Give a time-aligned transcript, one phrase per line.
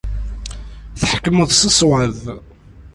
[0.99, 2.19] Tḥekkmeḍ s ṣṣwab.